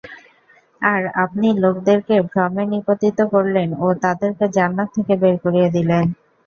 [0.81, 6.05] আর আপনি লোকদেরকে ভ্রমে নিপতিত করলেন ও তাদেরকে জান্নাত থেকে বের করিয়ে দিলেন।